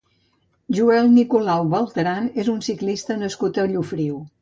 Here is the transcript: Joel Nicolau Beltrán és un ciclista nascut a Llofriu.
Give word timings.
Joel 0.77 1.11
Nicolau 1.17 1.69
Beltrán 1.75 2.33
és 2.45 2.53
un 2.57 2.67
ciclista 2.71 3.23
nascut 3.25 3.65
a 3.67 3.71
Llofriu. 3.73 4.23